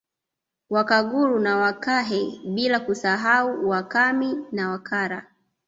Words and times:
Wakaguru 0.69 1.39
na 1.39 1.57
Wakahe 1.57 2.39
bila 2.55 2.79
kusahau 2.79 3.69
Wakami 3.69 4.35
na 4.51 4.69
Wakara 4.69 5.27